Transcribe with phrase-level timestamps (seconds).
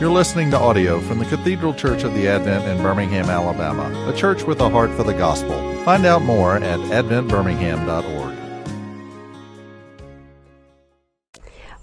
[0.00, 4.16] You're listening to audio from the Cathedral Church of the Advent in Birmingham, Alabama, a
[4.16, 5.54] church with a heart for the gospel.
[5.84, 8.34] Find out more at adventbirmingham.org.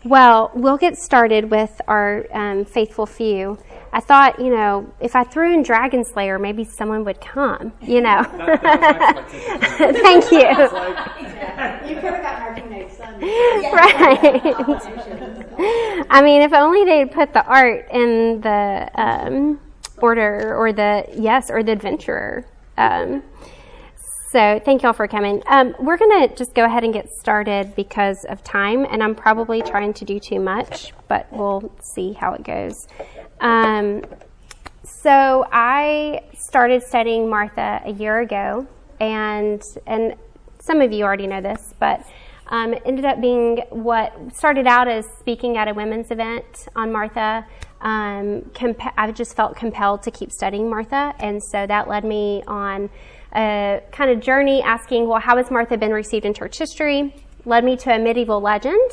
[0.03, 3.57] Well, we'll get started with our um, faithful few.
[3.93, 8.01] I thought, you know, if I threw in Dragon Slayer, maybe someone would come, you
[8.01, 8.23] know.
[9.77, 10.39] Thank you.
[10.39, 13.21] You could have gotten our teenage son.
[13.71, 15.40] Right.
[16.09, 19.59] I mean, if only they'd put the art in the um,
[19.97, 22.45] order or the, yes, or the adventurer.
[22.77, 23.23] Um,
[24.31, 25.43] so thank y'all for coming.
[25.47, 29.13] Um, we're going to just go ahead and get started because of time, and I'm
[29.13, 32.87] probably trying to do too much, but we'll see how it goes.
[33.41, 34.03] Um,
[34.83, 38.67] so I started studying Martha a year ago,
[39.01, 40.15] and and
[40.59, 42.01] some of you already know this, but
[42.51, 47.45] um, ended up being what started out as speaking at a women's event on Martha.
[47.79, 48.51] Um,
[48.97, 52.89] I just felt compelled to keep studying Martha, and so that led me on
[53.33, 57.15] a kind of journey asking, well, how has Martha been received in church history?
[57.45, 58.91] Led me to a medieval legend.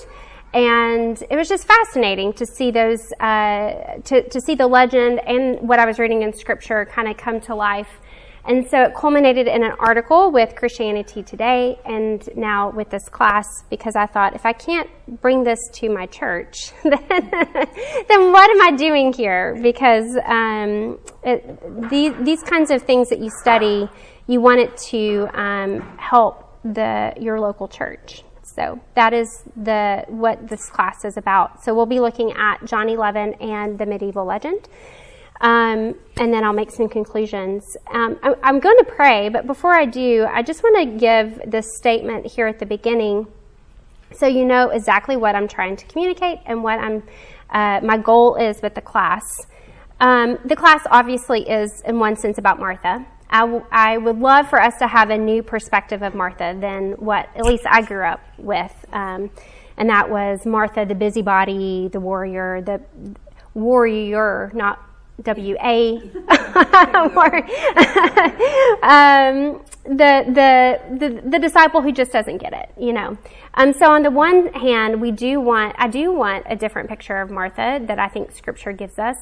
[0.55, 5.69] And it was just fascinating to see those, uh, to, to see the legend and
[5.69, 8.01] what I was reading in scripture kind of come to life.
[8.49, 13.45] And so it culminated in an article with Christianity Today and now with this class
[13.69, 14.89] because I thought if I can't
[15.21, 19.59] bring this to my church, then, then what am I doing here?
[19.63, 23.87] Because um, it, these, these kinds of things that you study,
[24.27, 28.25] you want it to um, help the your local church.
[28.43, 31.63] So that is the what this class is about.
[31.63, 34.69] So we'll be looking at John 11 and the medieval legend.
[35.41, 37.65] Um, and then I'll make some conclusions.
[37.93, 41.51] Um, I, I'm going to pray, but before I do, I just want to give
[41.51, 43.29] this statement here at the beginning
[44.13, 47.03] so you know exactly what I'm trying to communicate and what I'm,
[47.51, 49.23] uh, my goal is with the class.
[50.01, 53.07] Um, the class obviously is, in one sense, about Martha.
[53.31, 56.93] I, w- I would love for us to have a new perspective of Martha than
[56.93, 58.73] what at least I grew up with.
[58.93, 59.31] Um,
[59.77, 62.81] and that was Martha, the busybody, the warrior, the
[63.55, 64.88] warrior, not
[65.23, 65.97] W A,
[68.83, 73.19] um, the, the the the disciple who just doesn't get it, you know.
[73.55, 77.21] Um, so on the one hand, we do want I do want a different picture
[77.21, 79.17] of Martha that I think Scripture gives us.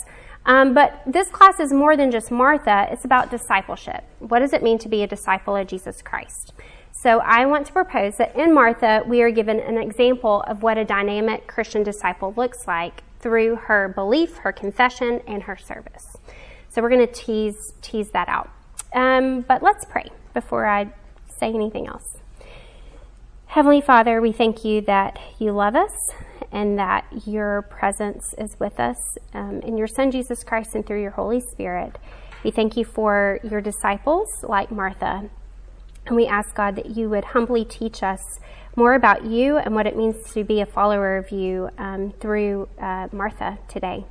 [0.44, 2.88] Um, but this class is more than just Martha.
[2.90, 4.04] It's about discipleship.
[4.18, 6.52] What does it mean to be a disciple of Jesus Christ?
[6.92, 10.78] So I want to propose that in Martha, we are given an example of what
[10.78, 16.16] a dynamic Christian disciple looks like through her belief, her confession, and her service.
[16.69, 18.50] So we're going to tease tease that out.
[18.93, 20.93] Um, but let's pray before I
[21.38, 22.19] say anything else.
[23.47, 25.93] Heavenly Father, we thank you that you love us
[26.53, 28.97] and that your presence is with us
[29.32, 31.97] um, in your Son Jesus Christ and through your Holy Spirit.
[32.44, 35.31] We thank you for your disciples like Martha.
[36.06, 38.38] And we ask God that you would humbly teach us
[38.76, 42.69] more about you and what it means to be a follower of you um, through
[42.78, 44.04] uh, Martha today.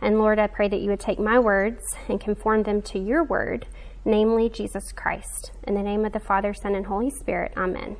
[0.00, 3.22] And Lord, I pray that you would take my words and conform them to your
[3.22, 3.66] word,
[4.04, 5.52] namely Jesus Christ.
[5.64, 7.96] In the name of the Father, Son, and Holy Spirit, amen.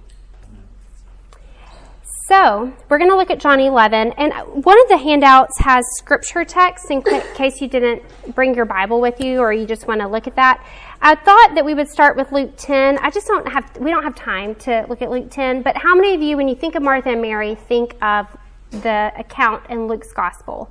[2.28, 4.32] So, we're going to look at John 11, and
[4.64, 7.00] one of the handouts has scripture texts in
[7.36, 8.02] case you didn't
[8.34, 10.66] bring your Bible with you or you just want to look at that.
[11.00, 12.98] I thought that we would start with Luke 10.
[12.98, 15.94] I just don't have, we don't have time to look at Luke 10, but how
[15.94, 18.26] many of you, when you think of Martha and Mary, think of
[18.72, 20.68] the account in Luke's Gospel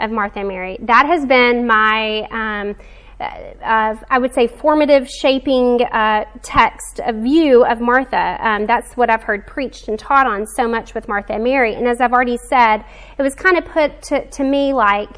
[0.00, 0.78] of Martha and Mary?
[0.80, 2.74] That has been my, um,
[3.20, 8.36] uh, I would say, formative shaping uh, text, a view of Martha.
[8.40, 11.74] Um, that's what I've heard preached and taught on so much with Martha and Mary.
[11.74, 12.84] And as I've already said,
[13.18, 15.10] it was kind of put to, to me like,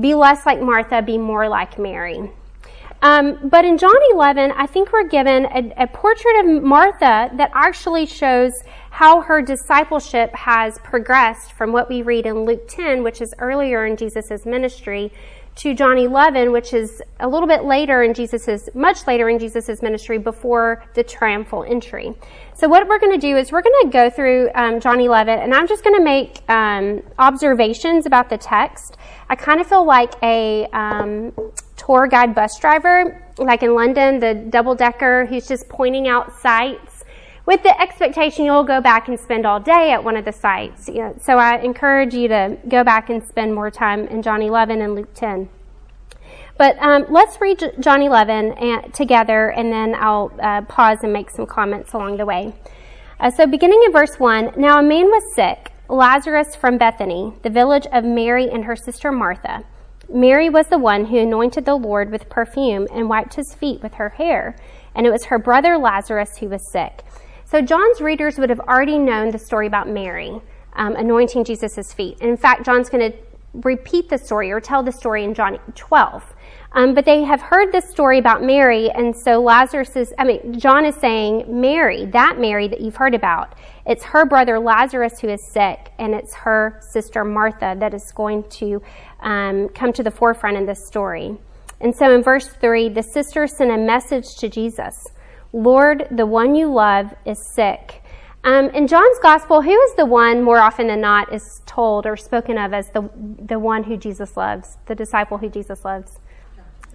[0.00, 2.30] be less like Martha, be more like Mary.
[3.02, 7.50] Um, but in John 11, I think we're given a, a portrait of Martha that
[7.52, 8.52] actually shows
[8.90, 13.86] how her discipleship has progressed from what we read in Luke 10, which is earlier
[13.86, 15.12] in Jesus' ministry,
[15.54, 19.82] to John 11, which is a little bit later in Jesus's, much later in Jesus's
[19.82, 22.14] ministry before the triumphal entry.
[22.54, 25.38] So what we're going to do is we're going to go through um, John 11,
[25.38, 28.96] and I'm just going to make um, observations about the text.
[29.28, 31.32] I kind of feel like a um,
[31.76, 36.91] tour guide bus driver, like in London, the double decker who's just pointing out sites
[37.46, 40.88] with the expectation you'll go back and spend all day at one of the sites.
[41.20, 44.94] So I encourage you to go back and spend more time in John 11 and
[44.94, 45.48] Luke 10.
[46.58, 51.30] But um, let's read John 11 and, together, and then I'll uh, pause and make
[51.30, 52.52] some comments along the way.
[53.18, 57.50] Uh, so, beginning in verse 1 Now a man was sick, Lazarus from Bethany, the
[57.50, 59.64] village of Mary and her sister Martha.
[60.08, 63.94] Mary was the one who anointed the Lord with perfume and wiped his feet with
[63.94, 64.56] her hair,
[64.94, 67.02] and it was her brother Lazarus who was sick.
[67.52, 70.40] So John's readers would have already known the story about Mary
[70.72, 72.16] um, anointing Jesus' feet.
[72.22, 73.18] And in fact, John's going to
[73.52, 76.34] repeat the story or tell the story in John 12.
[76.72, 80.58] Um, but they have heard this story about Mary, and so Lazarus is, I mean,
[80.58, 83.54] John is saying, Mary, that Mary that you've heard about,
[83.84, 88.44] it's her brother Lazarus who is sick, and it's her sister Martha that is going
[88.44, 88.80] to
[89.20, 91.36] um, come to the forefront in this story.
[91.82, 95.06] And so in verse 3, the sisters sent a message to Jesus
[95.52, 98.02] Lord, the one you love is sick.
[98.44, 102.16] Um, in John's gospel, who is the one more often than not is told or
[102.16, 103.08] spoken of as the,
[103.46, 106.18] the one who Jesus loves, the disciple who Jesus loves?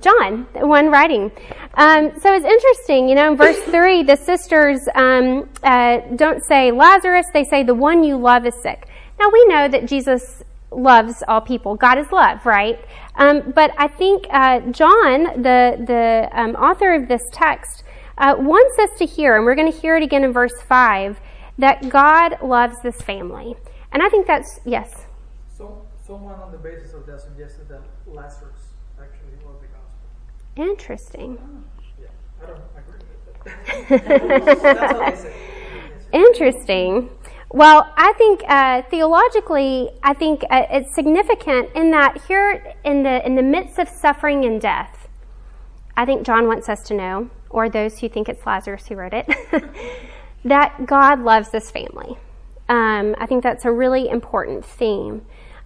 [0.01, 1.31] John, the one writing.
[1.73, 6.71] Um, so it's interesting, you know, in verse 3, the sisters um, uh, don't say
[6.71, 8.87] Lazarus, they say the one you love is sick.
[9.19, 11.75] Now we know that Jesus loves all people.
[11.75, 12.79] God is love, right?
[13.15, 17.83] Um, but I think uh, John, the, the um, author of this text,
[18.17, 21.19] uh, wants us to hear, and we're going to hear it again in verse 5,
[21.57, 23.55] that God loves this family.
[23.91, 25.05] And I think that's, yes?
[25.55, 30.71] So, someone on the basis of that suggested that Lazarus actually was the gospel.
[30.71, 31.37] Interesting.
[31.99, 32.07] Yeah,
[32.41, 33.01] I don't agree
[33.89, 35.35] with it.
[36.11, 37.09] Interesting.
[37.51, 43.25] Well, I think uh, theologically, I think uh, it's significant in that here, in the
[43.25, 45.07] in the midst of suffering and death,
[45.95, 49.13] I think John wants us to know, or those who think it's Lazarus who wrote
[49.13, 49.27] it,
[50.45, 52.17] that God loves this family.
[52.69, 55.25] Um, I think that's a really important theme.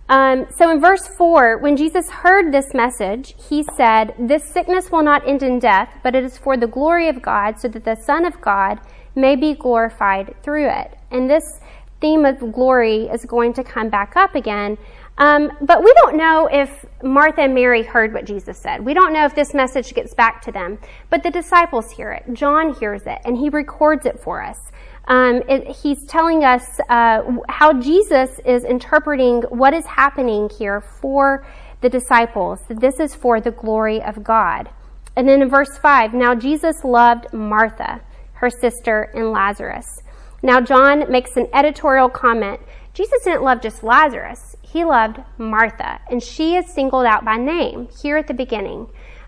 [0.10, 5.04] Um, so in verse 4, when Jesus heard this message, he said, This sickness will
[5.04, 7.96] not end in death, but it is for the glory of God, so that the
[7.96, 8.82] Son of God
[9.16, 10.98] may be glorified through it.
[11.12, 11.62] And this
[12.02, 14.78] theme of glory is going to come back up again.
[15.22, 18.84] Um, but we don't know if Martha and Mary heard what Jesus said.
[18.84, 20.80] We don't know if this message gets back to them.
[21.12, 22.24] But the disciples hear it.
[22.34, 24.58] John hears it, and he records it for us.
[25.06, 31.46] Um, it, he's telling us uh, how Jesus is interpreting what is happening here for
[31.82, 32.60] the disciples.
[32.68, 34.72] This is for the glory of God.
[35.16, 38.02] And then in verse 5, now Jesus loved Martha,
[38.34, 40.02] her sister, and Lazarus.
[40.44, 42.60] Now, John makes an editorial comment.
[42.94, 47.88] Jesus didn't love just Lazarus, he loved Martha, and she is singled out by name
[48.02, 48.88] here at the beginning.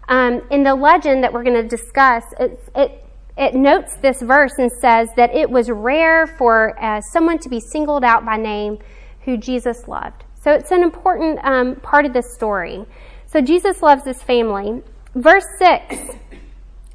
[0.10, 3.04] Um, in the legend that we're going to discuss, it, it
[3.36, 7.60] it notes this verse and says that it was rare for uh, someone to be
[7.60, 8.78] singled out by name
[9.22, 10.24] who Jesus loved.
[10.40, 12.86] So it's an important um, part of this story.
[13.26, 14.84] So Jesus loves his family.
[15.16, 15.96] Verse 6.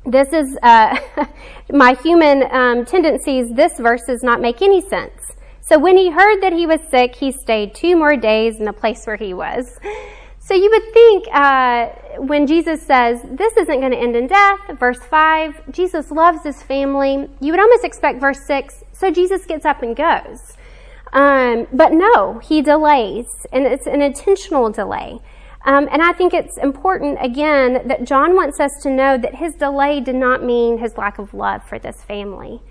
[0.05, 0.97] This is uh,
[1.71, 3.53] my human um, tendencies.
[3.53, 5.18] This verse does not make any sense.
[5.69, 8.73] So when he heard that he was sick, he stayed two more days in the
[8.73, 9.79] place where he was.
[10.39, 11.89] So you would think uh,
[12.21, 16.63] when Jesus says, This isn't going to end in death, verse 5, Jesus loves his
[16.63, 20.57] family, you would almost expect verse 6, so Jesus gets up and goes.
[21.13, 25.19] Um, but no, he delays, and it's an intentional delay.
[25.67, 29.53] Um, and I think it's important, again, that John wants us to know that his
[29.53, 32.63] delay did not mean his lack of love for this family.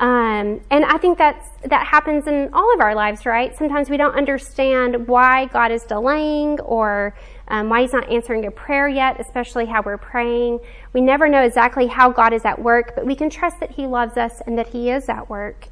[0.00, 3.56] Um, and I think that's, that happens in all of our lives, right?
[3.56, 7.16] Sometimes we don't understand why God is delaying or
[7.48, 10.60] um, why He's not answering a prayer yet, especially how we're praying.
[10.92, 13.86] We never know exactly how God is at work, but we can trust that He
[13.88, 15.66] loves us and that He is at work,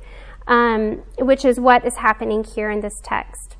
[0.49, 3.57] um, which is what is happening here in this text.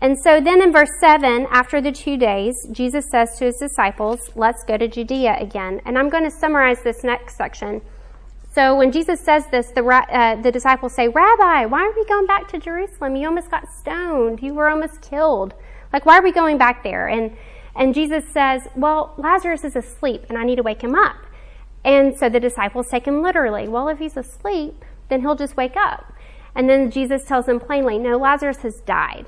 [0.00, 4.18] And so then in verse 7, after the two days, Jesus says to his disciples,
[4.36, 5.80] Let's go to Judea again.
[5.84, 7.82] And I'm going to summarize this next section
[8.58, 12.26] so when Jesus says this, the, uh, the disciples say, Rabbi, why are we going
[12.26, 13.14] back to Jerusalem?
[13.14, 14.42] You almost got stoned.
[14.42, 15.54] You were almost killed.
[15.92, 17.06] Like, why are we going back there?
[17.06, 17.36] And,
[17.76, 21.18] and Jesus says, Well, Lazarus is asleep and I need to wake him up.
[21.84, 23.68] And so the disciples take him literally.
[23.68, 26.12] Well, if he's asleep, then he'll just wake up.
[26.56, 29.26] And then Jesus tells them plainly, No, Lazarus has died.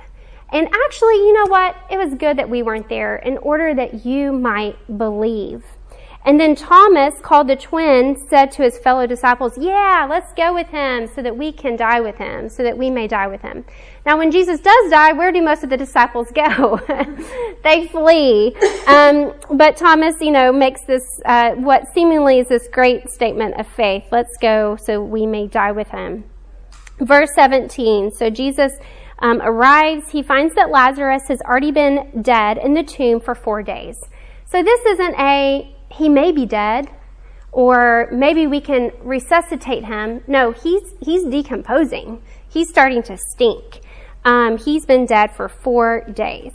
[0.53, 1.77] And actually, you know what?
[1.89, 5.63] It was good that we weren't there in order that you might believe.
[6.23, 10.67] And then Thomas, called the twin, said to his fellow disciples, Yeah, let's go with
[10.69, 13.65] him so that we can die with him, so that we may die with him.
[14.05, 16.79] Now, when Jesus does die, where do most of the disciples go?
[17.65, 18.55] they flee.
[18.87, 23.67] Um, but Thomas, you know, makes this, uh, what seemingly is this great statement of
[23.67, 24.05] faith.
[24.13, 26.25] Let's go so we may die with him.
[26.99, 28.11] Verse 17.
[28.13, 28.73] So Jesus
[29.21, 30.11] um, arrives.
[30.11, 33.97] He finds that Lazarus has already been dead in the tomb for four days.
[34.47, 36.89] So this isn't a he may be dead,
[37.53, 40.23] or maybe we can resuscitate him.
[40.27, 42.23] No, he's, he's decomposing.
[42.49, 43.81] He's starting to stink.
[44.25, 46.53] Um, he's been dead for four days.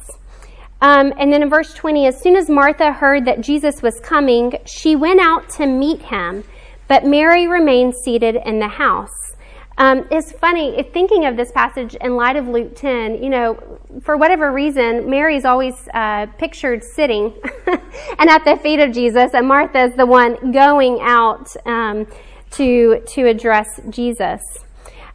[0.82, 4.54] Um, and then in verse 20, as soon as Martha heard that Jesus was coming,
[4.66, 6.44] she went out to meet him,
[6.88, 9.35] but Mary remained seated in the house.
[9.78, 13.80] Um, it's funny, if thinking of this passage in light of Luke 10, you know,
[14.02, 17.34] for whatever reason, Mary's always uh, pictured sitting
[17.68, 22.08] and at the feet of Jesus, and Martha's the one going out um,
[22.52, 24.42] to, to address Jesus.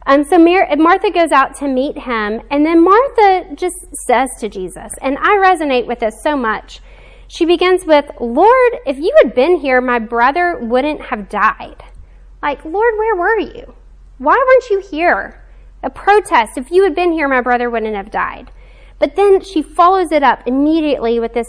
[0.05, 4.49] Um, so Mar- Martha goes out to meet him, and then Martha just says to
[4.49, 6.81] Jesus, and I resonate with this so much.
[7.27, 11.83] She begins with, Lord, if you had been here, my brother wouldn't have died.
[12.43, 13.73] Like, Lord, where were you?
[14.21, 15.43] Why weren't you here?
[15.81, 16.55] A protest.
[16.55, 18.51] If you had been here, my brother wouldn't have died.
[18.99, 21.47] But then she follows it up immediately with this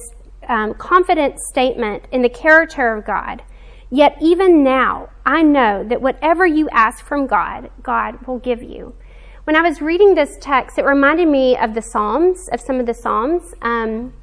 [0.48, 3.42] um, confident statement in the character of God.
[3.90, 8.94] Yet even now, I know that whatever you ask from God, God will give you.
[9.44, 12.86] When I was reading this text, it reminded me of the Psalms, of some of
[12.86, 14.14] the Psalms um,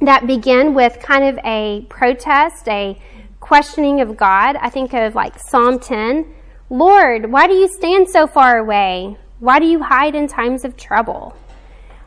[0.00, 2.96] that begin with kind of a protest, a
[3.40, 4.54] questioning of God.
[4.60, 6.32] I think of like Psalm 10
[6.72, 9.18] Lord, why do you stand so far away?
[9.40, 11.36] Why do you hide in times of trouble?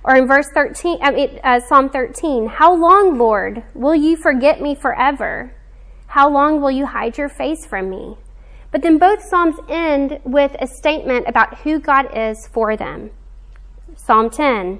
[0.03, 4.59] Or in verse 13, I mean, uh, Psalm 13, How long, Lord, will you forget
[4.59, 5.53] me forever?
[6.07, 8.17] How long will you hide your face from me?
[8.71, 13.11] But then both Psalms end with a statement about who God is for them.
[13.95, 14.79] Psalm 10,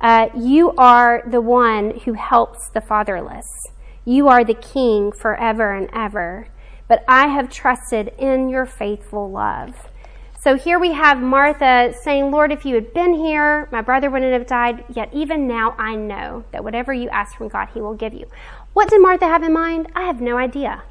[0.00, 3.44] uh, You are the one who helps the fatherless.
[4.06, 6.48] You are the king forever and ever
[6.88, 9.74] but I have trusted in your faithful love.
[10.44, 14.34] So here we have Martha saying, Lord, if you had been here, my brother wouldn't
[14.34, 14.84] have died.
[14.94, 18.26] Yet even now I know that whatever you ask from God, he will give you.
[18.74, 19.88] What did Martha have in mind?
[19.94, 20.82] I have no idea.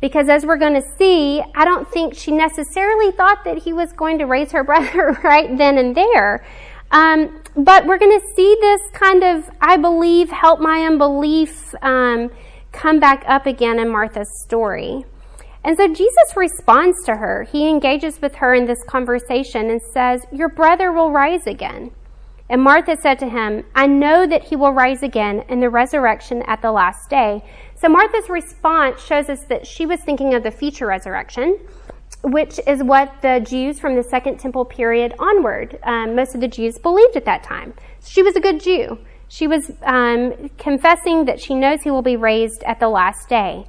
[0.00, 3.92] Because as we're going to see, I don't think she necessarily thought that he was
[3.92, 6.46] going to raise her brother right then and there.
[6.92, 12.30] Um, but we're going to see this kind of, I believe, help my unbelief um,
[12.70, 15.04] come back up again in Martha's story.
[15.62, 17.46] And so Jesus responds to her.
[17.50, 21.90] He engages with her in this conversation and says, Your brother will rise again.
[22.48, 26.42] And Martha said to him, I know that he will rise again in the resurrection
[26.48, 27.44] at the last day.
[27.76, 31.60] So Martha's response shows us that she was thinking of the future resurrection,
[32.24, 36.48] which is what the Jews from the Second Temple period onward, um, most of the
[36.48, 37.72] Jews believed at that time.
[38.04, 38.98] She was a good Jew.
[39.28, 43.64] She was um, confessing that she knows he will be raised at the last day.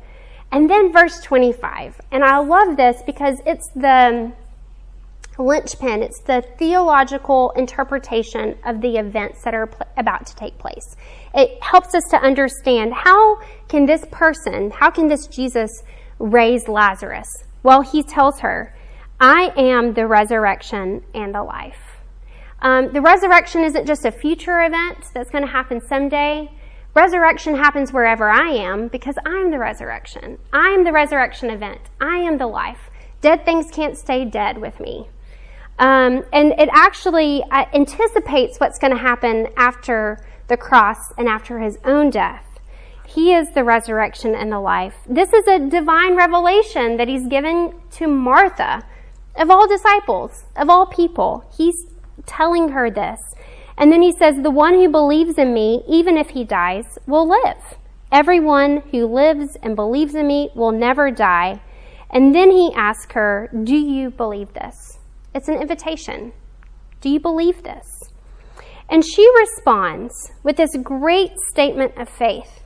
[0.52, 2.02] And then verse 25.
[2.12, 4.34] And I love this because it's the
[5.40, 10.96] linchpin, it's the theological interpretation of the events that are pl- about to take place.
[11.34, 15.84] It helps us to understand how can this person, how can this Jesus
[16.20, 17.28] raise Lazarus?
[17.64, 18.76] Well, he tells her,
[19.20, 21.80] I am the resurrection and the life.
[22.62, 26.52] Um, the resurrection isn't just a future event that's going to happen someday.
[26.94, 30.38] Resurrection happens wherever I am because I'm the resurrection.
[30.52, 31.80] I am the resurrection event.
[32.02, 32.90] I am the life.
[33.22, 35.08] Dead things can't stay dead with me.
[35.80, 41.60] Um, and it actually uh, anticipates what's going to happen after the cross and after
[41.60, 42.46] his own death.
[43.08, 44.96] He is the resurrection and the life.
[45.08, 48.84] This is a divine revelation that he's given to Martha,
[49.36, 51.46] of all disciples, of all people.
[51.58, 51.88] He's
[52.26, 53.20] telling her this.
[53.82, 57.28] And then he says, The one who believes in me, even if he dies, will
[57.28, 57.80] live.
[58.12, 61.60] Everyone who lives and believes in me will never die.
[62.12, 65.00] And then he asks her, Do you believe this?
[65.34, 66.32] It's an invitation.
[67.00, 67.88] Do you believe this?
[68.88, 72.62] And she responds with this great statement of faith.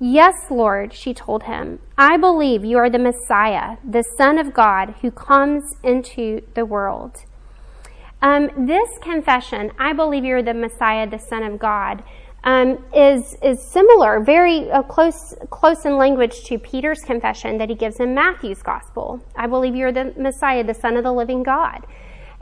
[0.00, 4.96] Yes, Lord, she told him, I believe you are the Messiah, the Son of God
[5.02, 7.16] who comes into the world.
[8.20, 12.02] Um, this confession, I believe you're the Messiah, the Son of God,
[12.44, 17.74] um, is is similar, very uh, close close in language to Peter's confession that he
[17.74, 19.20] gives in Matthew's Gospel.
[19.36, 21.86] I believe you're the Messiah, the Son of the Living God.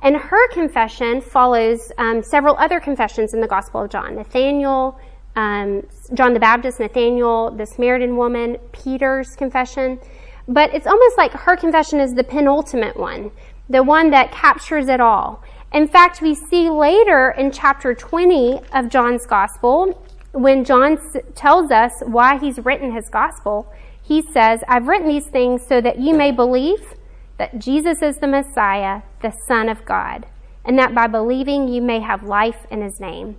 [0.02, 4.16] And her confession follows um, several other confessions in the Gospel of John.
[4.16, 4.98] Nathaniel,
[5.34, 9.98] um, John the Baptist, Nathaniel, the Samaritan woman, Peter's confession.
[10.46, 13.30] But it's almost like her confession is the penultimate one,
[13.68, 15.42] the one that captures it all.
[15.72, 20.00] In fact, we see later in chapter 20 of John's gospel,
[20.32, 20.98] when John
[21.34, 25.98] tells us why he's written his gospel, he says, I've written these things so that
[25.98, 26.94] you may believe
[27.38, 30.26] that Jesus is the Messiah, the Son of God,
[30.64, 33.36] and that by believing you may have life in his name.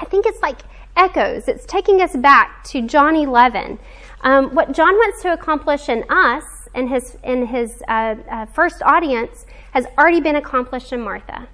[0.00, 0.60] I think it's like
[0.96, 1.48] echoes.
[1.48, 3.78] It's taking us back to John 11.
[4.22, 6.44] Um, what John wants to accomplish in us,
[6.74, 11.46] in his, in his uh, uh, first audience, has already been accomplished in Martha.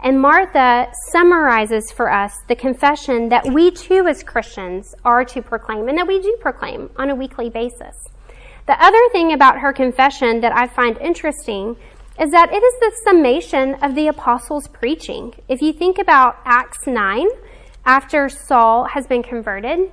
[0.00, 5.88] And Martha summarizes for us the confession that we too, as Christians, are to proclaim
[5.88, 7.96] and that we do proclaim on a weekly basis.
[8.66, 11.76] The other thing about her confession that I find interesting
[12.20, 15.34] is that it is the summation of the apostles' preaching.
[15.48, 17.26] If you think about Acts 9,
[17.84, 19.90] after Saul has been converted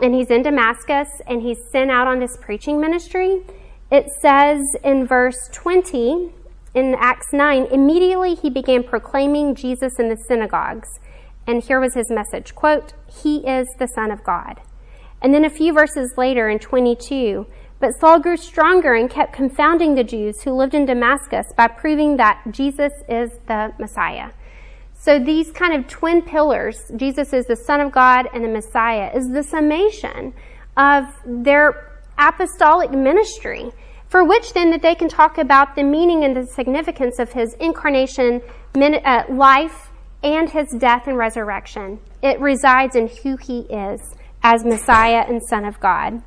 [0.00, 3.42] and he's in Damascus and he's sent out on this preaching ministry,
[3.90, 6.32] it says in verse 20
[6.78, 10.88] in Acts 9, immediately he began proclaiming Jesus in the synagogues.
[11.46, 14.60] And here was his message quote, He is the Son of God.
[15.20, 17.46] And then a few verses later in 22,
[17.80, 22.16] but Saul grew stronger and kept confounding the Jews who lived in Damascus by proving
[22.16, 24.30] that Jesus is the Messiah.
[24.94, 29.10] So these kind of twin pillars, Jesus is the Son of God and the Messiah,
[29.14, 30.34] is the summation
[30.76, 33.70] of their apostolic ministry,
[34.08, 37.54] for which then that they can talk about the meaning and the significance of his
[37.54, 38.40] incarnation,
[38.74, 39.90] uh, life,
[40.22, 42.00] and his death and resurrection.
[42.22, 44.00] It resides in who he is
[44.42, 46.22] as Messiah and Son of God.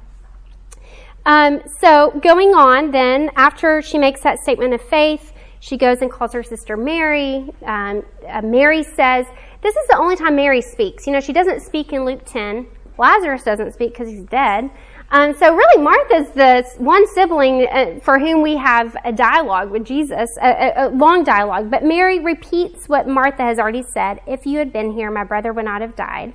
[1.25, 6.11] Um, so going on, then after she makes that statement of faith, she goes and
[6.11, 7.51] calls her sister Mary.
[7.63, 9.27] Um, uh, Mary says,
[9.61, 11.05] "This is the only time Mary speaks.
[11.05, 12.65] You know, she doesn't speak in Luke 10.
[12.97, 14.71] Lazarus doesn't speak because he's dead."
[15.13, 19.83] Um, so really, Martha's the one sibling uh, for whom we have a dialogue with
[19.85, 21.69] Jesus, a, a, a, long dialogue.
[21.69, 24.21] But Mary repeats what Martha has already said.
[24.25, 26.33] If you had been here, my brother would not have died.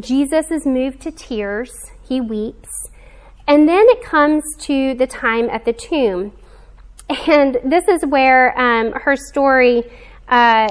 [0.00, 1.72] Jesus is moved to tears.
[2.02, 2.70] He weeps.
[3.46, 6.32] And then it comes to the time at the tomb.
[7.28, 9.84] And this is where um, her story,
[10.28, 10.68] uh,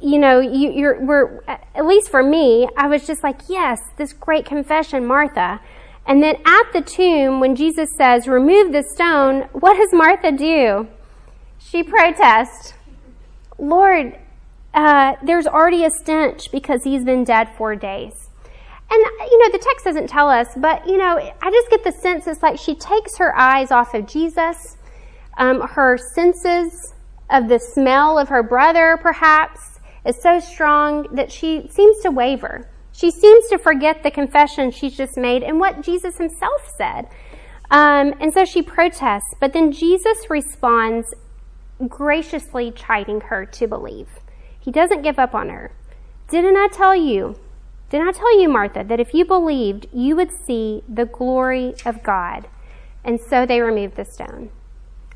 [0.00, 4.14] you know, you, are we're, at least for me, I was just like, yes, this
[4.14, 5.60] great confession, Martha.
[6.10, 10.88] And then at the tomb, when Jesus says, remove the stone, what does Martha do?
[11.60, 12.74] She protests,
[13.60, 14.18] Lord,
[14.74, 18.28] uh, there's already a stench because he's been dead four days.
[18.90, 19.00] And,
[19.30, 22.26] you know, the text doesn't tell us, but, you know, I just get the sense
[22.26, 24.78] it's like she takes her eyes off of Jesus,
[25.38, 26.92] um, her senses
[27.30, 32.69] of the smell of her brother, perhaps, is so strong that she seems to waver.
[33.00, 37.08] She seems to forget the confession she's just made and what Jesus himself said.
[37.70, 41.14] Um, and so she protests, but then Jesus responds,
[41.88, 44.08] graciously chiding her to believe.
[44.58, 45.72] He doesn't give up on her.
[46.28, 47.36] Didn't I tell you?
[47.88, 52.02] Didn't I tell you, Martha, that if you believed, you would see the glory of
[52.02, 52.48] God?
[53.02, 54.50] And so they removed the stone.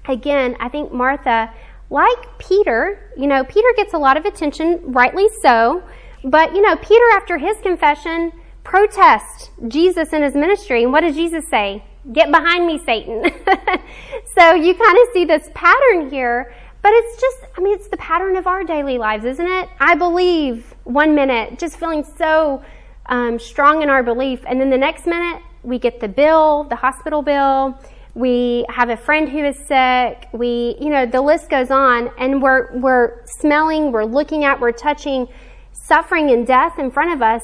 [0.09, 1.53] Again, I think Martha,
[1.91, 5.83] like Peter, you know, Peter gets a lot of attention, rightly so,
[6.25, 8.33] but, you know, Peter, after his confession,
[8.63, 10.83] protests Jesus in his ministry.
[10.83, 11.85] And what does Jesus say?
[12.13, 13.25] Get behind me, Satan.
[14.37, 17.97] so you kind of see this pattern here but it's just, I mean, it's the
[17.97, 19.71] pattern of our daily lives, isn't it?
[19.81, 22.63] I believe one minute, just feeling so
[23.07, 24.41] um, strong in our belief.
[24.47, 27.79] And then the next minute, we get the bill, the hospital bill.
[28.15, 30.29] We have a friend who is sick.
[30.35, 34.73] We, you know, the list goes on and we're, we're smelling, we're looking at, we're
[34.73, 35.27] touching
[35.75, 37.43] suffering and death in front of us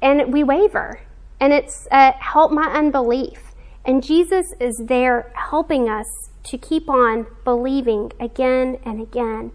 [0.00, 1.00] and we waver.
[1.40, 3.54] And it's, uh, help my unbelief.
[3.84, 6.06] And Jesus is there helping us
[6.44, 9.52] to keep on believing again and again.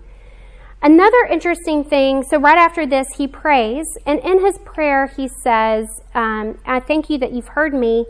[0.81, 5.87] Another interesting thing, so right after this, he prays, and in his prayer, he says,
[6.15, 8.05] um, I thank you that you've heard me.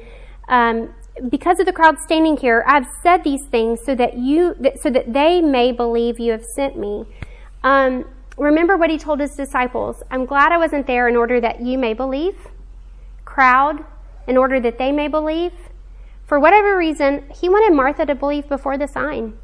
[0.47, 0.93] Um,
[1.29, 5.11] because of the crowd standing here, I've said these things so that you, so that
[5.13, 7.05] they may believe you have sent me.
[7.63, 8.05] Um,
[8.39, 10.01] remember what he told his disciples.
[10.09, 12.35] I'm glad I wasn't there in order that you may believe.
[13.25, 13.83] Crowd,
[14.27, 15.53] in order that they may believe.
[16.25, 19.37] For whatever reason, he wanted Martha to believe before the sign.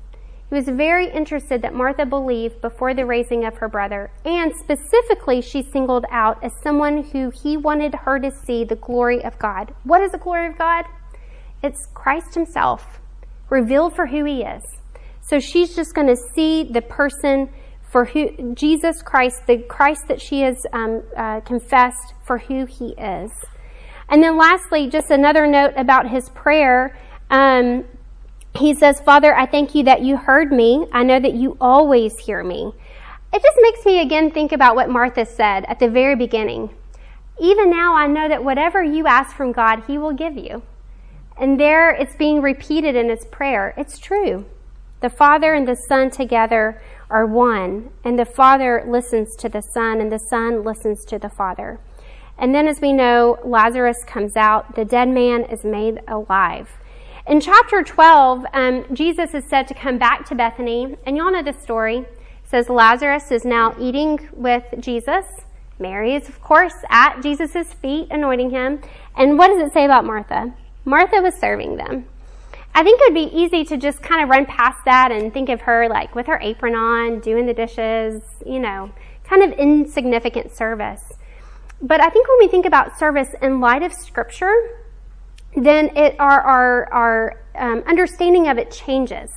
[0.49, 5.41] He was very interested that Martha believe before the raising of her brother, and specifically,
[5.41, 9.73] she singled out as someone who he wanted her to see the glory of God.
[9.83, 10.85] What is the glory of God?
[11.63, 12.99] It's Christ Himself,
[13.49, 14.63] revealed for who He is.
[15.19, 17.49] So she's just going to see the person
[17.95, 22.87] for who Jesus Christ, the Christ that she has um, uh, confessed for who He
[22.87, 23.31] is.
[24.09, 26.99] And then lastly, just another note about his prayer.
[27.29, 27.85] Um,
[28.53, 30.85] he says, Father, I thank you that you heard me.
[30.91, 32.73] I know that you always hear me.
[33.31, 36.71] It just makes me again think about what Martha said at the very beginning.
[37.39, 40.63] Even now, I know that whatever you ask from God, he will give you.
[41.37, 43.73] And there it's being repeated in his prayer.
[43.77, 44.43] It's true.
[44.99, 46.81] The Father and the Son together
[47.15, 51.29] are one, and the Father listens to the Son, and the Son listens to the
[51.29, 51.79] Father.
[52.37, 56.67] And then, as we know, Lazarus comes out, the dead man is made alive.
[57.25, 61.41] In chapter 12, um, Jesus is said to come back to Bethany, and y'all know
[61.41, 61.99] the story.
[61.99, 62.07] It
[62.43, 65.23] says Lazarus is now eating with Jesus.
[65.79, 68.81] Mary is, of course, at Jesus' feet, anointing him.
[69.15, 70.53] And what does it say about Martha?
[70.83, 72.07] Martha was serving them.
[72.77, 75.47] I think it would be easy to just kind of run past that and think
[75.47, 78.91] of her like with her apron on, doing the dishes, you know,
[79.23, 81.13] kind of insignificant service.
[81.81, 84.53] But I think when we think about service in light of Scripture,
[85.55, 89.31] then it our our, our um, understanding of it changes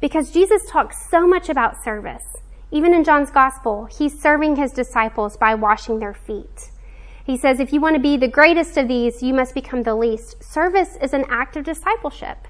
[0.00, 2.24] because Jesus talks so much about service.
[2.70, 6.70] Even in John's Gospel, he's serving his disciples by washing their feet.
[7.26, 9.94] He says, if you want to be the greatest of these, you must become the
[9.94, 10.42] least.
[10.42, 12.48] Service is an act of discipleship.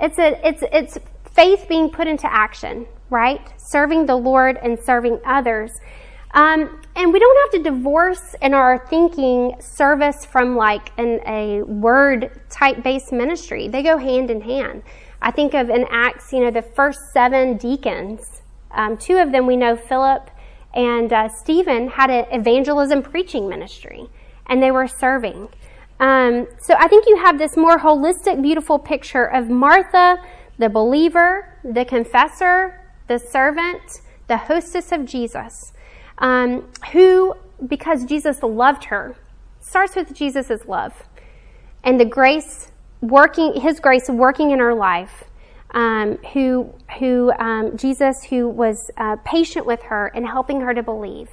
[0.00, 0.98] It's a, it's, it's
[1.32, 3.40] faith being put into action, right?
[3.60, 5.70] Serving the Lord and serving others.
[6.32, 11.62] Um, and we don't have to divorce in our thinking service from like an, a
[11.62, 13.68] word type based ministry.
[13.68, 14.82] They go hand in hand.
[15.22, 18.42] I think of in Acts, you know, the first seven deacons.
[18.70, 20.30] Um, two of them we know, Philip
[20.74, 24.10] and uh, Stephen, had an evangelism preaching ministry,
[24.46, 25.48] and they were serving.
[25.98, 30.18] Um, so I think you have this more holistic, beautiful picture of Martha,
[30.58, 35.72] the believer, the confessor, the servant, the hostess of Jesus,
[36.18, 37.34] um, who,
[37.66, 39.16] because Jesus loved her,
[39.60, 40.92] starts with Jesus' love
[41.86, 45.24] and the grace working, His grace working in her life.
[45.72, 50.82] Um, who, who um, Jesus, who was uh, patient with her and helping her to
[50.82, 51.28] believe.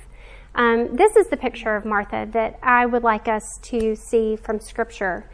[0.56, 4.60] Um, this is the picture of Martha that I would like us to see from
[4.60, 5.30] Scripture.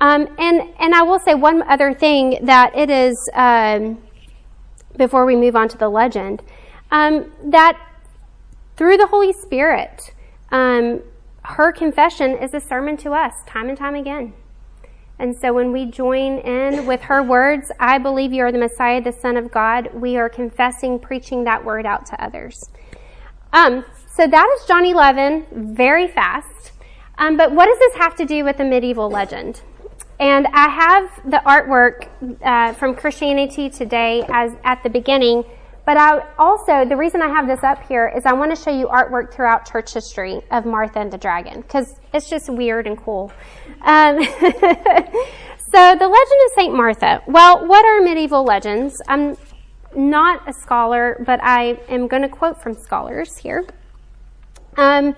[0.00, 4.02] Um, and and I will say one other thing that it is um,
[4.96, 6.42] before we move on to the legend
[6.90, 7.78] um, that
[8.76, 10.12] through the Holy Spirit,
[10.50, 11.02] um,
[11.42, 14.32] her confession is a sermon to us time and time again.
[15.18, 19.00] And so when we join in with her words, I believe you are the Messiah,
[19.00, 22.70] the Son of God, we are confessing, preaching that word out to others.
[23.52, 23.84] Um,
[24.16, 26.72] so that is John 11, very fast.
[27.18, 29.60] Um, but what does this have to do with the medieval legend?
[30.20, 32.08] And I have the artwork
[32.42, 35.44] uh, from Christianity Today as at the beginning.
[35.84, 38.70] But I also, the reason I have this up here is I want to show
[38.70, 42.96] you artwork throughout church history of Martha and the dragon because it's just weird and
[42.96, 43.32] cool.
[43.82, 47.22] Um, so the legend of Saint Martha.
[47.26, 48.94] Well, what are medieval legends?
[49.08, 49.36] I'm
[49.94, 53.66] not a scholar, but I am going to quote from scholars here.
[54.76, 55.14] Um,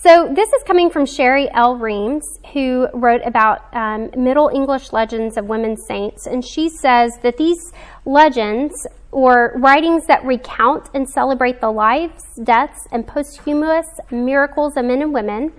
[0.00, 1.76] so this is coming from Sherry L.
[1.76, 7.36] Reames, who wrote about um, Middle English legends of women saints, and she says that
[7.36, 7.72] these
[8.04, 15.02] legends or writings that recount and celebrate the lives, deaths, and posthumous miracles of men
[15.02, 15.52] and women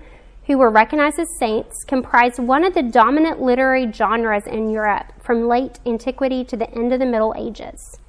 [0.46, 5.48] who were recognized as saints comprise one of the dominant literary genres in Europe from
[5.48, 8.00] late antiquity to the end of the Middle Ages.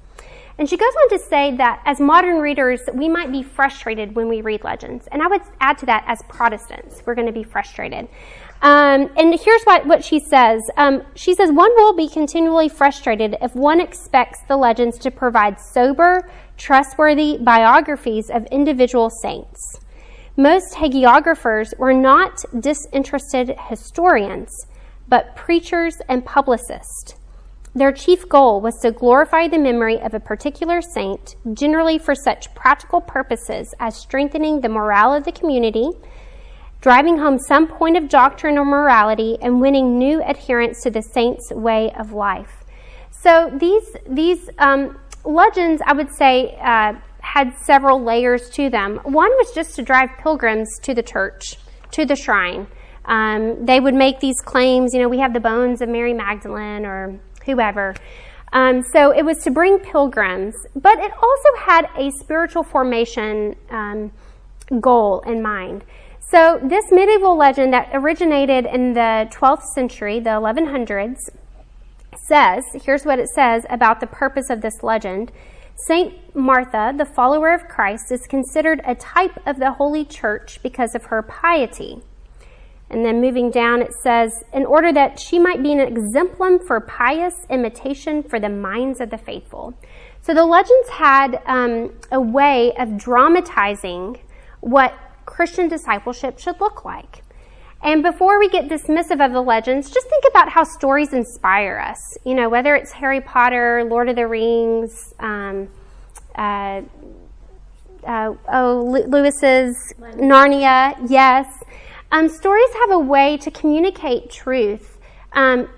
[0.57, 4.27] And she goes on to say that as modern readers, we might be frustrated when
[4.27, 5.07] we read legends.
[5.11, 8.07] And I would add to that, as Protestants, we're going to be frustrated.
[8.61, 10.61] Um, and here's what, what she says.
[10.77, 15.59] Um, she says, one will be continually frustrated if one expects the legends to provide
[15.59, 19.79] sober, trustworthy biographies of individual saints.
[20.37, 24.67] Most hagiographers were not disinterested historians,
[25.07, 27.15] but preachers and publicists.
[27.73, 32.53] Their chief goal was to glorify the memory of a particular saint, generally for such
[32.53, 35.89] practical purposes as strengthening the morale of the community,
[36.81, 41.49] driving home some point of doctrine or morality, and winning new adherents to the saint's
[41.51, 42.65] way of life.
[43.11, 48.99] So these these um, legends, I would say, uh, had several layers to them.
[49.03, 51.55] One was just to drive pilgrims to the church,
[51.91, 52.67] to the shrine.
[53.05, 54.93] Um, they would make these claims.
[54.93, 57.95] You know, we have the bones of Mary Magdalene or whoever.
[58.53, 64.11] Um, so it was to bring pilgrims, but it also had a spiritual formation um,
[64.79, 65.83] goal in mind.
[66.19, 71.29] So this medieval legend that originated in the 12th century, the 1100s,
[72.27, 75.31] says, here's what it says about the purpose of this legend.
[75.87, 80.93] Saint Martha, the follower of Christ, is considered a type of the Holy Church because
[80.93, 82.01] of her piety.
[82.91, 86.81] And then moving down, it says, in order that she might be an exemplum for
[86.81, 89.73] pious imitation for the minds of the faithful.
[90.21, 94.19] So the legends had um, a way of dramatizing
[94.59, 94.93] what
[95.25, 97.23] Christian discipleship should look like.
[97.81, 101.97] And before we get dismissive of the legends, just think about how stories inspire us.
[102.25, 105.69] You know, whether it's Harry Potter, Lord of the Rings, um,
[106.35, 106.81] uh,
[108.05, 111.47] uh, oh, Lewis's Narnia, yes.
[112.11, 114.97] Um, stories have a way to communicate truth
[115.33, 115.69] um,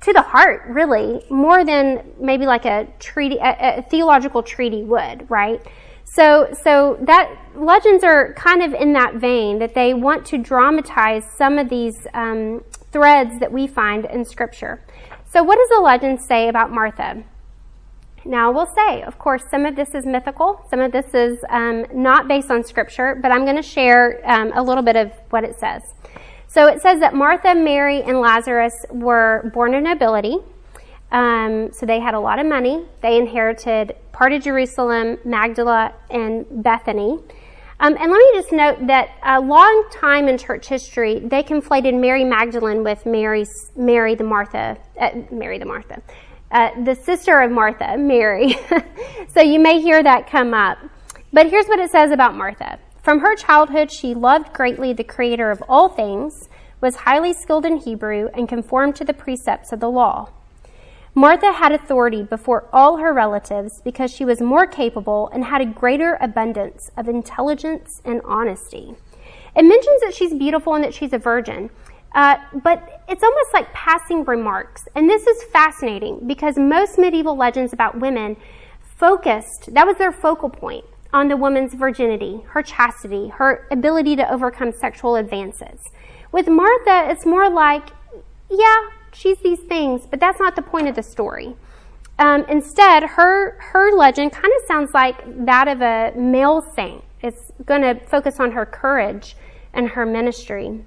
[0.00, 5.30] to the heart, really, more than maybe like a treaty, a, a, theological treaty would,
[5.30, 5.64] right?
[6.04, 11.24] So, so that legends are kind of in that vein that they want to dramatize
[11.24, 14.82] some of these um, threads that we find in Scripture.
[15.30, 17.24] So, what does the legend say about Martha?
[18.26, 21.86] Now, we'll say, of course, some of this is mythical, some of this is um,
[21.92, 25.44] not based on Scripture, but I'm going to share um, a little bit of what
[25.44, 25.82] it says.
[26.48, 30.38] So, it says that Martha, Mary, and Lazarus were born in nobility.
[31.12, 32.84] Um, so they had a lot of money.
[33.00, 37.18] They inherited part of Jerusalem, Magdala, and Bethany.
[37.78, 41.98] Um, and let me just note that a long time in church history, they conflated
[41.98, 46.02] Mary Magdalene with Mary's, Mary the Martha, uh, Mary the Martha,
[46.50, 48.58] uh, the sister of Martha, Mary.
[49.34, 50.78] so you may hear that come up.
[51.32, 52.78] But here's what it says about Martha.
[53.02, 56.48] From her childhood, she loved greatly the creator of all things,
[56.80, 60.30] was highly skilled in Hebrew, and conformed to the precepts of the law.
[61.14, 65.66] Martha had authority before all her relatives because she was more capable and had a
[65.66, 68.94] greater abundance of intelligence and honesty.
[69.56, 71.70] It mentions that she's beautiful and that she's a virgin,
[72.16, 74.88] uh, but it's almost like passing remarks.
[74.94, 78.36] And this is fascinating because most medieval legends about women
[78.80, 84.32] focused, that was their focal point, on the woman's virginity, her chastity, her ability to
[84.32, 85.90] overcome sexual advances.
[86.32, 87.90] With Martha, it's more like,
[88.50, 91.54] yeah, she's these things, but that's not the point of the story.
[92.18, 97.04] Um, instead, her her legend kind of sounds like that of a male saint.
[97.22, 99.36] It's going to focus on her courage
[99.74, 100.82] and her ministry.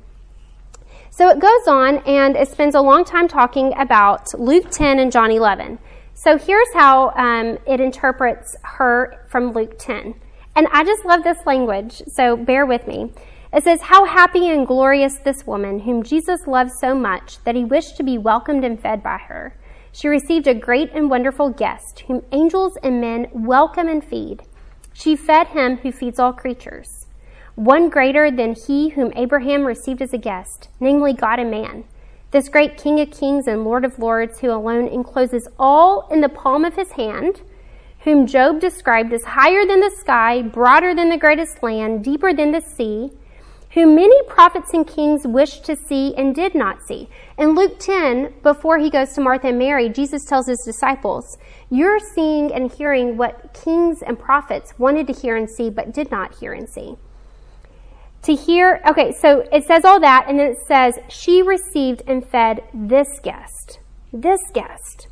[1.12, 5.12] So it goes on and it spends a long time talking about Luke 10 and
[5.12, 5.80] John 11.
[6.14, 10.14] So here's how um, it interprets her from Luke 10.
[10.56, 13.14] And I just love this language, so bear with me.
[13.54, 17.64] It says, How happy and glorious this woman, whom Jesus loved so much that he
[17.64, 19.56] wished to be welcomed and fed by her.
[19.92, 24.44] She received a great and wonderful guest, whom angels and men welcome and feed.
[24.94, 26.99] She fed him who feeds all creatures.
[27.60, 31.84] One greater than he whom Abraham received as a guest, namely God and man.
[32.32, 36.30] This great King of kings and Lord of lords, who alone encloses all in the
[36.30, 37.42] palm of his hand,
[38.06, 42.54] whom Job described as higher than the sky, broader than the greatest land, deeper than
[42.54, 43.12] the sea,
[43.72, 47.10] whom many prophets and kings wished to see and did not see.
[47.38, 51.38] In Luke 10, before he goes to Martha and Mary, Jesus tells his disciples,
[51.70, 56.10] You're seeing and hearing what kings and prophets wanted to hear and see, but did
[56.10, 56.96] not hear and see.
[58.24, 62.26] To hear, okay, so it says all that, and then it says, She received and
[62.26, 63.80] fed this guest,
[64.12, 65.08] this guest,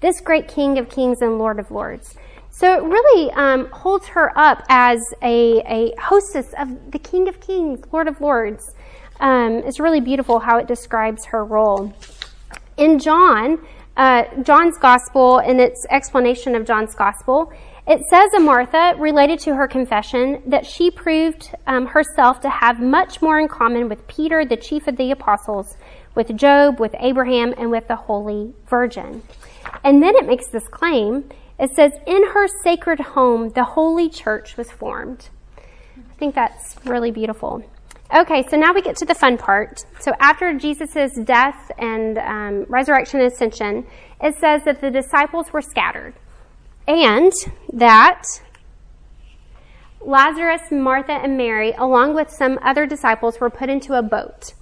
[0.00, 2.16] this great King of kings and Lord of lords.
[2.50, 7.40] So it really um, holds her up as a, a hostess of the King of
[7.40, 8.74] Kings, Lord of Lords.
[9.20, 11.94] Um, it's really beautiful how it describes her role.
[12.76, 17.52] In John, uh, John's Gospel, in its explanation of John's Gospel,
[17.86, 22.80] it says of Martha, related to her confession, that she proved um, herself to have
[22.80, 25.76] much more in common with Peter, the chief of the apostles,
[26.14, 29.22] with Job, with Abraham, and with the Holy Virgin.
[29.84, 34.56] And then it makes this claim it says, In her sacred home, the holy church
[34.56, 35.28] was formed.
[35.58, 37.62] I think that's really beautiful.
[38.14, 39.84] Okay, so now we get to the fun part.
[40.00, 43.86] So after Jesus' death and um, resurrection and ascension,
[44.22, 46.14] it says that the disciples were scattered
[46.86, 47.32] and
[47.72, 48.22] that
[50.00, 54.54] Lazarus, Martha, and Mary, along with some other disciples, were put into a boat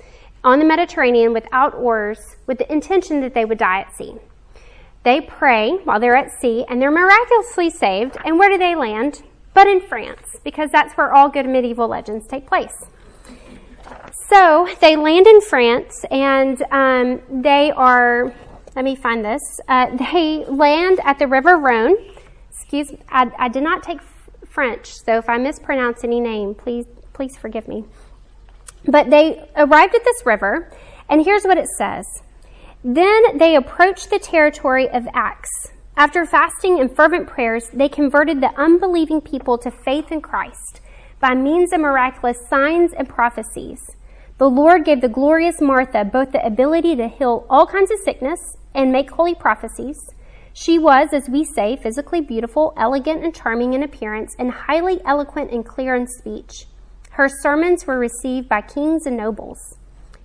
[0.43, 4.15] on the Mediterranean without oars with the intention that they would die at sea.
[5.05, 8.17] They pray while they're at sea and they're miraculously saved.
[8.25, 9.23] And where do they land?
[9.55, 12.75] But in France, because that's where all good medieval legends take place.
[14.29, 18.35] So they land in France and um, they are,
[18.79, 19.43] let me find this.
[19.67, 21.97] Uh, they land at the River Rhone.
[22.53, 23.99] Excuse I, I did not take
[24.47, 27.85] French, so if I mispronounce any name, please, please forgive me.
[28.85, 30.71] But they arrived at this river,
[31.09, 32.07] and here's what it says.
[32.85, 35.49] Then they approached the territory of Aix.
[35.97, 40.81] After fasting and fervent prayers, they converted the unbelieving people to faith in Christ
[41.19, 43.81] by means of miraculous signs and prophecies.
[44.39, 48.55] The Lord gave the glorious Martha both the ability to heal all kinds of sickness
[48.79, 49.99] and make holy prophecies.
[50.55, 55.51] She was, as we say, physically beautiful, elegant, and charming in appearance, and highly eloquent
[55.51, 56.65] and clear in speech.
[57.11, 59.77] Her sermons were received by kings and nobles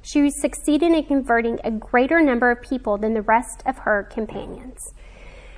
[0.04, 4.94] she succeeded in converting a greater number of people than the rest of her companions.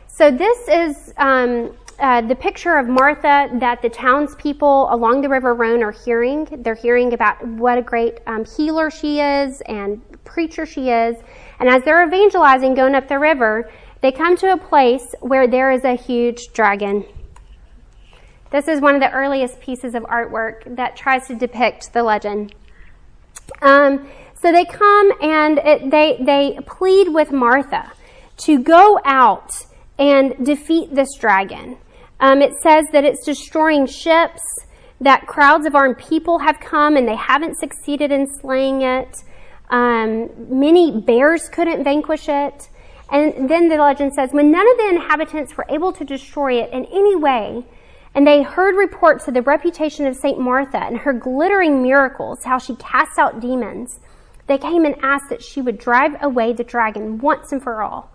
[0.08, 5.56] So this is um, uh, the picture of Martha that the townspeople along the River
[5.56, 6.48] Rhone are hearing.
[6.60, 11.18] They're hearing about what a great um, healer she is and preacher she is.
[11.60, 13.70] And as they're evangelizing going up the river,
[14.02, 17.06] they come to a place where there is a huge dragon.
[18.52, 22.54] This is one of the earliest pieces of artwork that tries to depict the legend.
[23.62, 24.08] Um,
[24.42, 27.92] so they come and it, they they plead with Martha
[28.38, 29.52] to go out
[29.98, 31.78] and defeat this dragon.
[32.20, 34.42] Um, it says that it's destroying ships,
[35.02, 39.18] that crowds of armed people have come and they haven't succeeded in slaying it.
[39.70, 42.70] Um, many bears couldn't vanquish it.
[43.12, 46.72] And then the legend says, when none of the inhabitants were able to destroy it
[46.72, 47.66] in any way,
[48.16, 50.40] and they heard reports of the reputation of St.
[50.40, 54.00] Martha and her glittering miracles, how she cast out demons,
[54.48, 58.12] they came and asked that she would drive away the dragon once and for all.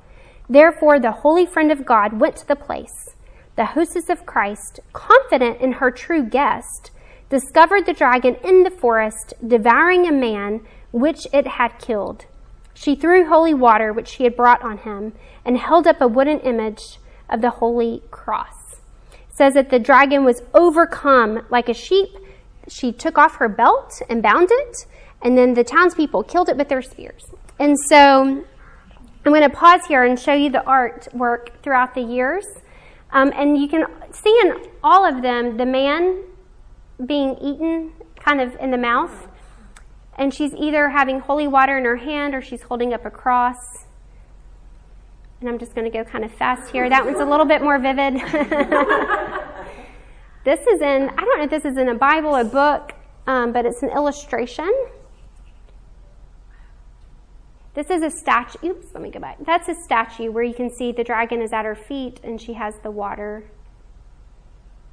[0.48, 3.14] Therefore, the holy friend of God went to the place.
[3.56, 6.90] The hostess of Christ, confident in her true guest,
[7.28, 10.60] discovered the dragon in the forest, devouring a man
[10.92, 12.26] which it had killed.
[12.74, 15.12] She threw holy water which she had brought on him
[15.44, 16.98] and held up a wooden image
[17.28, 18.80] of the holy cross.
[19.12, 22.08] It says that the dragon was overcome like a sheep.
[22.68, 24.86] She took off her belt and bound it,
[25.22, 27.24] and then the townspeople killed it with their spears.
[27.58, 28.44] And so
[29.24, 32.46] I'm going to pause here and show you the artwork throughout the years.
[33.12, 36.22] Um, and you can see in all of them the man
[37.04, 39.28] being eaten kind of in the mouth.
[40.18, 43.86] And she's either having holy water in her hand or she's holding up a cross.
[45.40, 46.88] And I'm just going to go kind of fast here.
[46.88, 48.14] That one's a little bit more vivid.
[50.44, 52.92] this is in, I don't know if this is in a Bible, a book,
[53.26, 54.70] um, but it's an illustration.
[57.74, 58.70] This is a statue.
[58.70, 59.38] Oops, let me go back.
[59.46, 62.54] That's a statue where you can see the dragon is at her feet and she
[62.54, 63.44] has the water.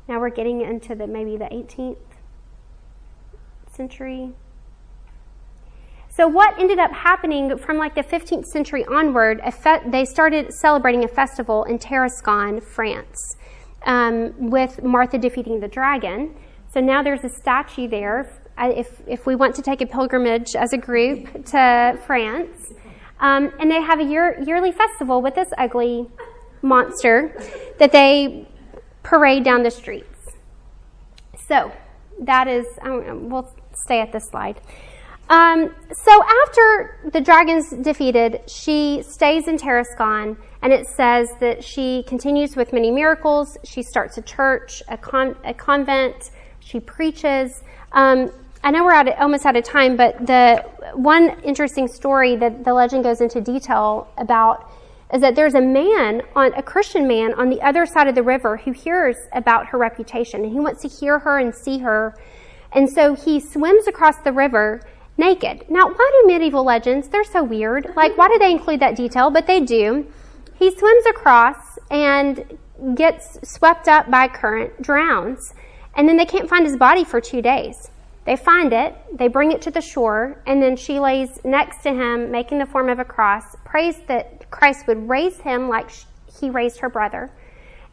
[0.08, 1.97] Now we're getting into the maybe the 18th
[3.73, 4.32] century.
[6.17, 9.39] So what ended up happening from like the 15th century onward,
[9.86, 13.36] they started celebrating a festival in Tarascon, France,
[13.86, 16.36] um, with Martha defeating the dragon.
[16.73, 18.27] So now there's a statue there
[18.58, 22.73] if, if we want to take a pilgrimage as a group to France.
[23.19, 26.08] Um, and they have a year, yearly festival with this ugly
[26.63, 27.39] monster
[27.77, 28.47] that they
[29.03, 30.32] parade down the streets.
[31.47, 31.71] So
[32.21, 34.60] that is, we'll stay at this slide.
[35.29, 42.03] Um, so after the dragon's defeated, she stays in Tarascon, and it says that she
[42.07, 43.57] continues with many miracles.
[43.63, 46.31] She starts a church, a, con- a convent.
[46.59, 47.61] She preaches.
[47.91, 48.31] Um,
[48.63, 52.63] I know we're out of, almost out of time, but the one interesting story that
[52.63, 54.71] the legend goes into detail about
[55.13, 58.23] is that there's a man on a Christian man on the other side of the
[58.23, 62.17] river who hears about her reputation and he wants to hear her and see her.
[62.73, 64.81] And so he swims across the river
[65.17, 65.65] naked.
[65.69, 67.08] Now, why do medieval legends?
[67.08, 67.91] They're so weird.
[67.95, 69.30] Like, why do they include that detail?
[69.30, 70.06] But they do.
[70.58, 72.58] He swims across and
[72.95, 75.53] gets swept up by current, drowns.
[75.95, 77.89] And then they can't find his body for two days.
[78.25, 81.89] They find it, they bring it to the shore, and then she lays next to
[81.93, 85.89] him, making the form of a cross, prays that Christ would raise him like
[86.39, 87.32] he raised her brother.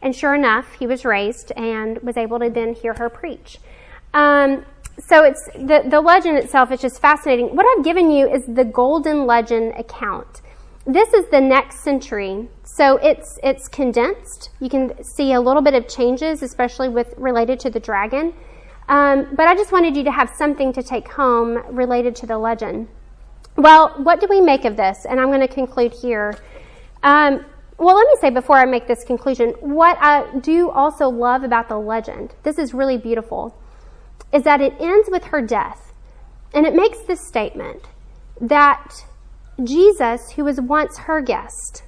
[0.01, 3.59] And sure enough, he was raised and was able to then hear her preach.
[4.13, 4.65] Um,
[4.99, 7.55] so it's the, the legend itself is just fascinating.
[7.55, 10.41] What I've given you is the golden legend account.
[10.87, 14.51] This is the next century, so it's it's condensed.
[14.59, 18.33] You can see a little bit of changes, especially with related to the dragon.
[18.87, 22.37] Um, but I just wanted you to have something to take home related to the
[22.37, 22.87] legend.
[23.57, 25.05] Well, what do we make of this?
[25.09, 26.37] And I'm going to conclude here.
[27.01, 27.45] Um,
[27.77, 31.67] well, let me say before I make this conclusion, what I do also love about
[31.67, 33.57] the legend, this is really beautiful,
[34.35, 35.93] is that it ends with her death.
[36.53, 37.83] And it makes this statement
[38.41, 39.05] that
[39.63, 41.83] Jesus, who was once her guest,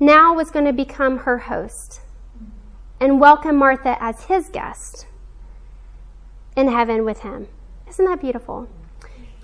[0.00, 2.00] now was going to become her host
[2.98, 5.06] and welcome Martha as his guest
[6.56, 7.48] in heaven with him.
[7.86, 8.66] Isn't that beautiful?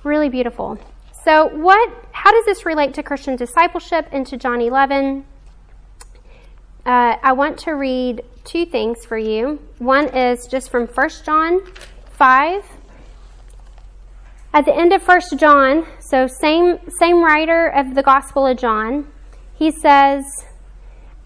[0.03, 0.79] Really beautiful.
[1.25, 2.07] So, what?
[2.13, 5.27] How does this relate to Christian discipleship and to John 11?
[6.87, 9.61] Uh, I want to read two things for you.
[9.79, 11.61] One is just from 1 John
[12.13, 12.65] 5.
[14.55, 19.07] At the end of 1 John, so same same writer of the Gospel of John,
[19.55, 20.25] he says,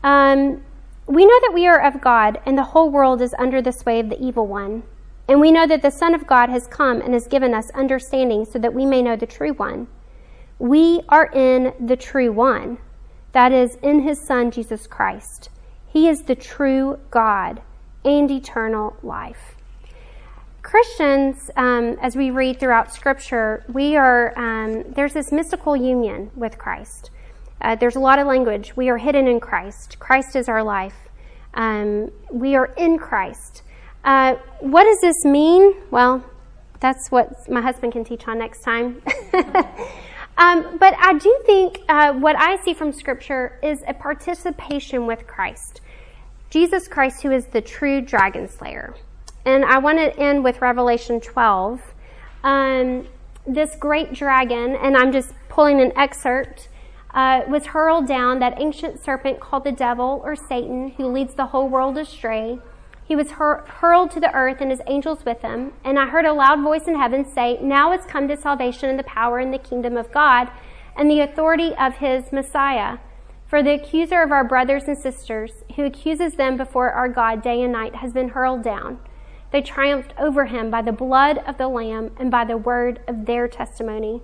[0.03, 0.63] um,
[1.07, 4.01] "We know that we are of God, and the whole world is under the sway
[4.01, 4.83] of the evil one."
[5.27, 8.45] And we know that the Son of God has come and has given us understanding
[8.45, 9.87] so that we may know the true one.
[10.59, 12.79] We are in the true one,
[13.35, 15.51] that is, in his Son, Jesus Christ.
[15.87, 17.61] He is the true God
[18.05, 19.57] and eternal life.
[20.63, 26.57] Christians, um, as we read throughout Scripture, we are um, there's this mystical union with
[26.57, 27.11] Christ.
[27.61, 28.77] Uh, there's a lot of language.
[28.77, 29.99] We are hidden in Christ.
[29.99, 30.97] Christ is our life.
[31.55, 33.63] Um, we are in Christ.
[34.05, 35.75] Uh, what does this mean?
[35.91, 36.25] Well,
[36.81, 39.03] that's what my husband can teach on next time.
[40.37, 45.27] um, but I do think uh, what I see from Scripture is a participation with
[45.27, 45.81] Christ.
[46.51, 48.95] Jesus Christ, who is the true dragon slayer.
[49.45, 51.81] And I want to end with Revelation 12.
[52.43, 53.07] Um,
[53.47, 56.69] this great dragon, and I'm just pulling an excerpt,
[57.13, 61.47] uh, was hurled down, that ancient serpent called the devil or Satan, who leads the
[61.47, 62.59] whole world astray.
[63.05, 65.73] He was hur- hurled to the earth and his angels with him.
[65.85, 68.99] And I heard a loud voice in heaven say, Now is come to salvation and
[68.99, 70.51] the power and the kingdom of God
[70.97, 72.99] and the authority of his Messiah.
[73.47, 77.63] For the accuser of our brothers and sisters, who accuses them before our God day
[77.63, 78.99] and night, has been hurled down.
[79.53, 83.27] They triumphed over him by the blood of the Lamb and by the word of
[83.27, 84.23] their testimony.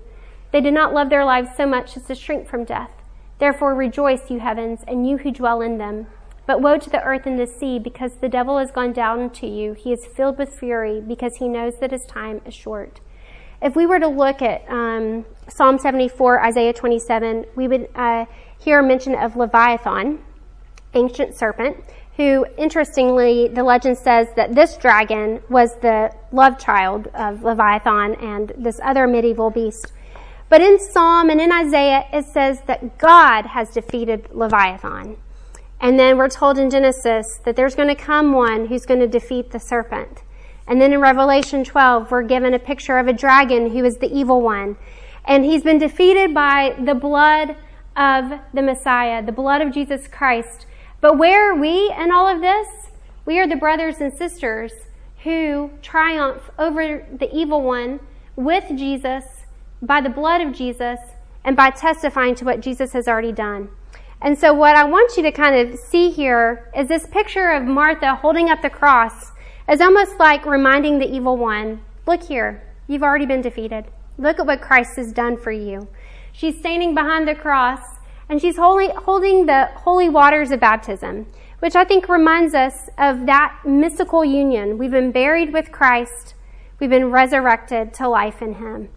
[0.53, 2.91] They did not love their lives so much as to shrink from death.
[3.39, 6.09] Therefore rejoice, you heavens, and you who dwell in them.
[6.51, 9.47] But woe to the earth and the sea, because the devil has gone down to
[9.47, 9.73] you.
[9.73, 12.99] He is filled with fury, because he knows that his time is short.
[13.63, 18.25] If we were to look at um, Psalm 74, Isaiah 27, we would uh,
[18.59, 20.25] hear a mention of Leviathan,
[20.95, 21.77] ancient serpent,
[22.17, 28.53] who, interestingly, the legend says that this dragon was the love child of Leviathan and
[28.59, 29.93] this other medieval beast.
[30.49, 35.17] But in Psalm and in Isaiah, it says that God has defeated Leviathan.
[35.81, 39.09] And then we're told in Genesis that there's going to come one who's going to
[39.09, 40.23] defeat the serpent.
[40.67, 44.13] And then in Revelation 12, we're given a picture of a dragon who is the
[44.13, 44.77] evil one.
[45.25, 47.57] And he's been defeated by the blood
[47.97, 50.67] of the Messiah, the blood of Jesus Christ.
[51.01, 52.69] But where are we in all of this?
[53.25, 54.73] We are the brothers and sisters
[55.25, 58.01] who triumph over the evil one
[58.37, 59.25] with Jesus
[59.83, 60.99] by the blood of Jesus
[61.45, 63.71] and by testifying to what Jesus has already done.
[64.23, 67.65] And so what I want you to kind of see here is this picture of
[67.65, 69.33] Martha holding up the cross
[69.69, 73.87] is almost like reminding the evil one, look here, you've already been defeated.
[74.19, 75.89] Look at what Christ has done for you.
[76.33, 77.81] She's standing behind the cross
[78.29, 81.27] and she's holding, holding the holy waters of baptism,
[81.61, 84.77] which I think reminds us of that mystical union.
[84.77, 86.35] We've been buried with Christ.
[86.79, 88.91] We've been resurrected to life in Him.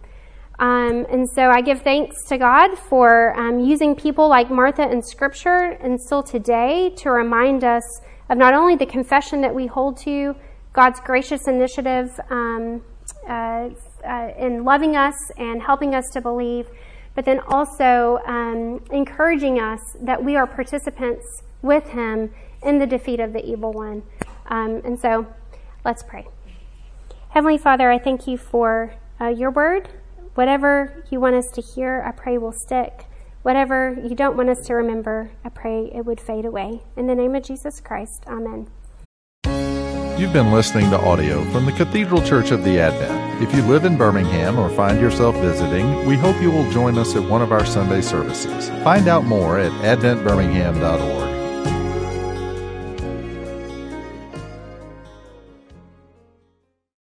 [0.58, 5.02] Um, and so I give thanks to God for um, using people like Martha in
[5.02, 7.82] Scripture and still today to remind us
[8.28, 10.34] of not only the confession that we hold to,
[10.72, 12.82] God's gracious initiative um,
[13.28, 13.68] uh,
[14.04, 16.68] uh, in loving us and helping us to believe,
[17.14, 22.32] but then also um, encouraging us that we are participants with Him
[22.62, 24.02] in the defeat of the evil one.
[24.46, 25.26] Um, and so
[25.84, 26.26] let's pray.
[27.30, 29.88] Heavenly Father, I thank you for uh, your word.
[30.34, 33.06] Whatever you want us to hear, I pray will stick.
[33.42, 36.82] Whatever you don't want us to remember, I pray it would fade away.
[36.96, 38.68] In the name of Jesus Christ, amen.
[40.18, 43.42] You've been listening to audio from the Cathedral Church of the Advent.
[43.42, 47.14] If you live in Birmingham or find yourself visiting, we hope you will join us
[47.14, 48.68] at one of our Sunday services.
[48.82, 51.33] Find out more at adventbirmingham.org.